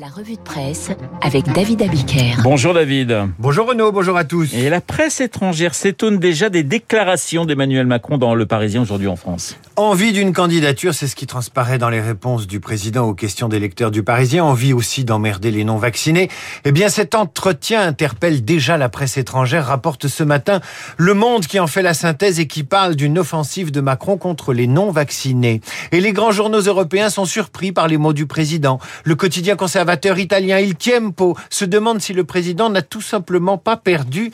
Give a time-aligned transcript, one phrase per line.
[0.00, 0.90] La revue de presse
[1.22, 2.36] avec David Abiker.
[2.44, 3.16] Bonjour David.
[3.40, 4.54] Bonjour Renaud, bonjour à tous.
[4.54, 9.16] Et la presse étrangère s'étonne déjà des déclarations d'Emmanuel Macron dans Le Parisien aujourd'hui en
[9.16, 9.56] France.
[9.74, 13.58] Envie d'une candidature, c'est ce qui transparaît dans les réponses du président aux questions des
[13.58, 14.44] lecteurs du Parisien.
[14.44, 16.28] Envie aussi d'emmerder les non-vaccinés.
[16.64, 20.60] Eh bien, cet entretien interpelle déjà la presse étrangère, rapporte ce matin
[20.96, 24.52] Le Monde qui en fait la synthèse et qui parle d'une offensive de Macron contre
[24.52, 25.60] les non-vaccinés.
[25.90, 28.78] Et les grands journaux européens sont surpris par les mots du président.
[29.02, 33.76] Le quotidien conservateur italien Il Tiempo se demande si le président n'a tout simplement pas
[33.76, 34.32] perdu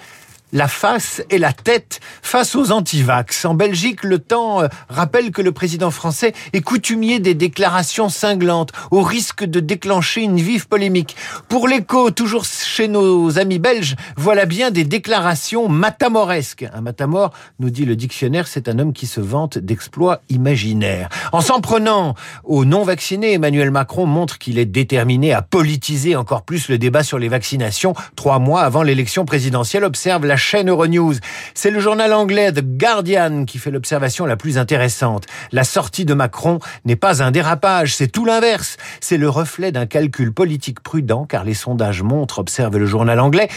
[0.54, 3.44] la face et la tête face aux antivax.
[3.44, 8.72] En Belgique, le temps euh, rappelle que le président français est coutumier des déclarations cinglantes,
[8.90, 11.16] au risque de déclencher une vive polémique.
[11.48, 16.66] Pour l'écho, toujours chez nos amis belges, voilà bien des déclarations matamoresques.
[16.72, 21.08] Un matamor, nous dit le dictionnaire, c'est un homme qui se vante d'exploits imaginaires.
[21.32, 26.68] En s'en prenant aux non-vaccinés, Emmanuel Macron montre qu'il est déterminé à politiser encore plus
[26.68, 27.94] le débat sur les vaccinations.
[28.14, 31.14] Trois mois avant l'élection présidentielle, observe la chaîne Euronews.
[31.54, 35.24] C'est le journal anglais The Guardian qui fait l'observation la plus intéressante.
[35.52, 38.76] La sortie de Macron n'est pas un dérapage, c'est tout l'inverse.
[39.00, 43.48] C'est le reflet d'un calcul politique prudent car les sondages montrent, observe le journal anglais,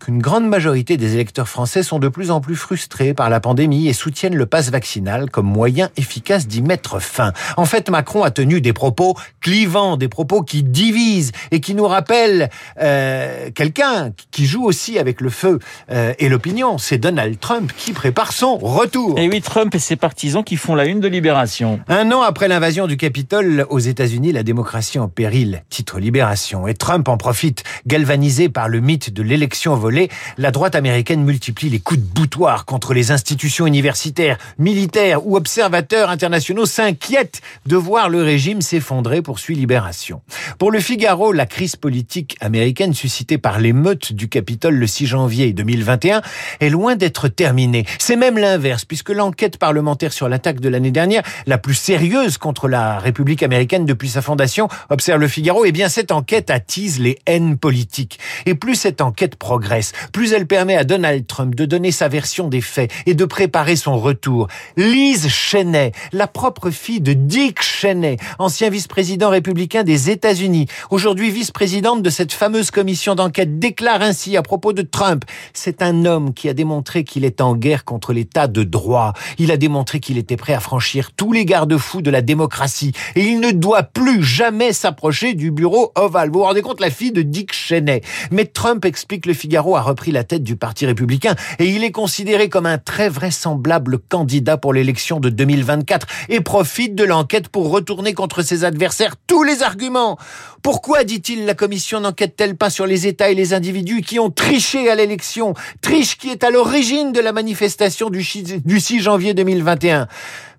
[0.00, 3.88] qu'une grande majorité des électeurs français sont de plus en plus frustrés par la pandémie
[3.88, 7.32] et soutiennent le pass vaccinal comme moyen efficace d'y mettre fin.
[7.56, 11.86] En fait, Macron a tenu des propos clivants, des propos qui divisent et qui nous
[11.86, 12.50] rappellent
[12.80, 15.58] euh, quelqu'un qui joue aussi avec le feu
[15.90, 16.78] euh, et l'opinion.
[16.78, 19.18] C'est Donald Trump qui prépare son retour.
[19.18, 21.80] Et oui, Trump et ses partisans qui font la une de Libération.
[21.88, 26.66] Un an après l'invasion du Capitole aux États-Unis, la démocratie en péril, titre Libération.
[26.66, 31.80] Et Trump en profite, galvanisé par le mythe de l'élection la droite américaine multiplie les
[31.80, 38.22] coups de boutoir contre les institutions universitaires, militaires ou observateurs internationaux s'inquiètent de voir le
[38.22, 40.22] régime s'effondrer, poursuit Libération.
[40.58, 45.52] Pour le Figaro, la crise politique américaine suscitée par l'émeute du Capitole le 6 janvier
[45.52, 46.22] 2021
[46.60, 47.84] est loin d'être terminée.
[47.98, 52.68] C'est même l'inverse, puisque l'enquête parlementaire sur l'attaque de l'année dernière, la plus sérieuse contre
[52.68, 57.18] la République américaine depuis sa fondation, observe le Figaro, eh bien cette enquête attise les
[57.26, 58.18] haines politiques.
[58.46, 59.73] Et plus cette enquête progresse,
[60.12, 63.76] plus elle permet à Donald Trump de donner sa version des faits et de préparer
[63.76, 64.48] son retour.
[64.76, 72.02] Liz Cheney, la propre fille de Dick Cheney, ancien vice-président républicain des États-Unis, aujourd'hui vice-présidente
[72.02, 76.48] de cette fameuse commission d'enquête, déclare ainsi à propos de Trump, c'est un homme qui
[76.48, 79.12] a démontré qu'il est en guerre contre l'état de droit.
[79.38, 83.24] Il a démontré qu'il était prêt à franchir tous les garde-fous de la démocratie et
[83.24, 86.30] il ne doit plus jamais s'approcher du bureau ovale.
[86.30, 88.02] Vous vous rendez compte, la fille de Dick Cheney.
[88.30, 91.90] Mais Trump explique le Figaro a repris la tête du Parti républicain et il est
[91.90, 97.70] considéré comme un très vraisemblable candidat pour l'élection de 2024 et profite de l'enquête pour
[97.70, 100.18] retourner contre ses adversaires tous les arguments.
[100.62, 104.90] Pourquoi, dit-il, la commission n'enquête-t-elle pas sur les États et les individus qui ont triché
[104.90, 105.54] à l'élection?
[105.80, 110.08] Triche qui est à l'origine de la manifestation du 6 janvier 2021.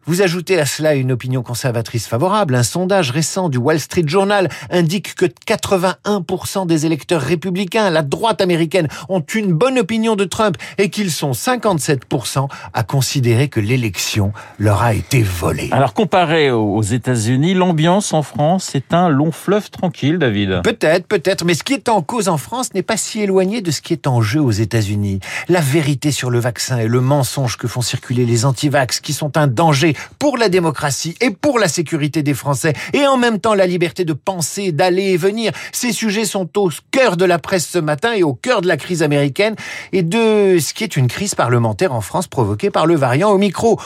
[0.07, 2.53] Vous ajoutez à cela une opinion conservatrice favorable.
[2.53, 8.39] Un sondage récent du Wall Street Journal indique que 81% des électeurs républicains, la droite
[8.39, 14.31] américaine, ont une bonne opinion de Trump et qu'ils sont 57% à considérer que l'élection
[14.59, 15.69] leur a été volée.
[15.71, 20.61] Alors comparé aux États-Unis, l'ambiance en France est un long fleuve tranquille, David.
[20.63, 23.71] Peut-être, peut-être, mais ce qui est en cause en France n'est pas si éloigné de
[23.71, 25.19] ce qui est en jeu aux États-Unis.
[25.49, 29.35] La vérité sur le vaccin et le mensonge que font circuler les antivax qui sont
[29.35, 33.53] un danger pour la démocratie et pour la sécurité des Français et en même temps
[33.53, 35.51] la liberté de penser, d'aller et venir.
[35.71, 38.77] Ces sujets sont au cœur de la presse ce matin et au cœur de la
[38.77, 39.55] crise américaine
[39.91, 43.37] et de ce qui est une crise parlementaire en France provoquée par le variant au
[43.37, 43.79] micro.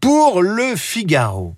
[0.00, 1.54] Pour le Figaro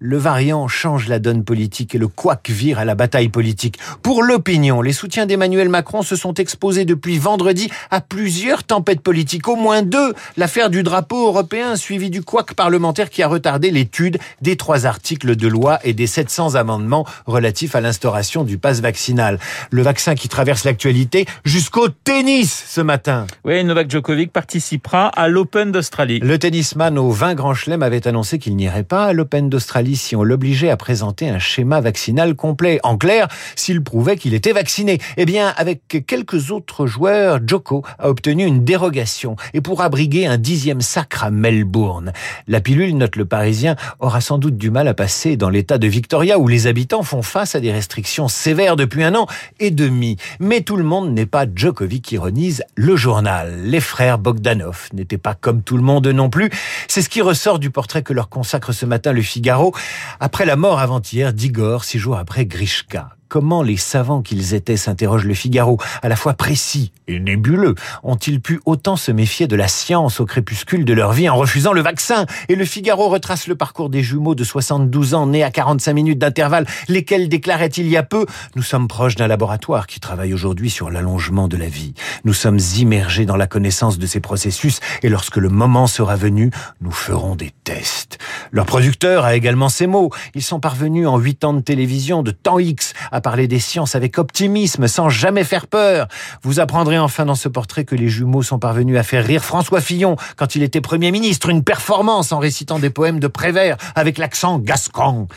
[0.00, 3.78] le variant change la donne politique et le couac vire à la bataille politique.
[4.02, 9.48] Pour l'opinion, les soutiens d'Emmanuel Macron se sont exposés depuis vendredi à plusieurs tempêtes politiques,
[9.48, 10.14] au moins deux.
[10.36, 15.34] L'affaire du drapeau européen suivi du couac parlementaire qui a retardé l'étude des trois articles
[15.34, 19.40] de loi et des 700 amendements relatifs à l'instauration du pass vaccinal.
[19.70, 23.26] Le vaccin qui traverse l'actualité jusqu'au tennis ce matin.
[23.44, 26.20] Oui, Novak Djokovic participera à l'Open d'Australie.
[26.20, 30.16] Le tennisman au 20 Grand Chelem avait annoncé qu'il n'irait pas à l'Open d'Australie si
[30.16, 32.80] on l'obligeait à présenter un schéma vaccinal complet.
[32.82, 34.98] En clair, s'il prouvait qu'il était vacciné.
[35.16, 40.38] Eh bien, avec quelques autres joueurs, Joko a obtenu une dérogation et pourra briguer un
[40.38, 42.12] dixième sacre à Melbourne.
[42.46, 45.86] La pilule, note le Parisien, aura sans doute du mal à passer dans l'état de
[45.86, 49.26] Victoria où les habitants font face à des restrictions sévères depuis un an
[49.60, 50.16] et demi.
[50.40, 53.62] Mais tout le monde n'est pas Djokovic, ironise le journal.
[53.64, 56.50] Les frères Bogdanov n'étaient pas comme tout le monde non plus.
[56.88, 59.74] C'est ce qui ressort du portrait que leur consacre ce matin le Figaro
[60.20, 63.10] après la mort avant-hier d'Igor, six jours après Grishka.
[63.28, 68.40] Comment les savants qu'ils étaient, s'interroge le Figaro, à la fois précis et nébuleux, ont-ils
[68.40, 71.82] pu autant se méfier de la science au crépuscule de leur vie en refusant le
[71.82, 72.24] vaccin?
[72.48, 76.18] Et le Figaro retrace le parcours des jumeaux de 72 ans nés à 45 minutes
[76.18, 78.24] d'intervalle, lesquels déclaraient il y a peu
[78.56, 81.92] «Nous sommes proches d'un laboratoire qui travaille aujourd'hui sur l'allongement de la vie.
[82.24, 86.50] Nous sommes immergés dans la connaissance de ces processus et lorsque le moment sera venu,
[86.80, 88.18] nous ferons des tests.»
[88.50, 90.10] Leur producteur a également ces mots.
[90.34, 93.94] Ils sont parvenus en huit ans de télévision, de temps X, à parler des sciences
[93.94, 96.08] avec optimisme, sans jamais faire peur.
[96.42, 99.80] Vous apprendrez enfin dans ce portrait que les jumeaux sont parvenus à faire rire François
[99.80, 104.18] Fillon quand il était Premier ministre, une performance en récitant des poèmes de Prévert avec
[104.18, 105.28] l'accent gascon.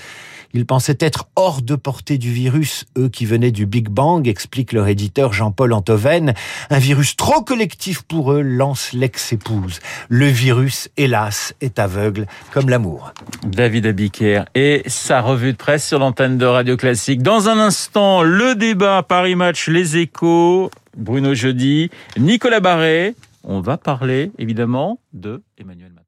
[0.53, 4.73] Ils pensaient être hors de portée du virus, eux qui venaient du Big Bang, explique
[4.73, 6.33] leur éditeur Jean-Paul Antoven.
[6.69, 9.79] Un virus trop collectif pour eux, lance l'ex-épouse.
[10.09, 13.13] Le virus, hélas, est aveugle comme l'amour.
[13.45, 17.21] David Abiker et sa revue de presse sur l'antenne de Radio Classique.
[17.21, 23.15] Dans un instant, le débat Paris Match, les échos, Bruno Jeudi, Nicolas Barré.
[23.43, 26.00] On va parler évidemment de Emmanuel Macron.